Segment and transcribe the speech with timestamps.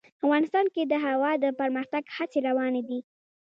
[0.23, 2.99] افغانستان کې د هوا د پرمختګ هڅې روانې دي.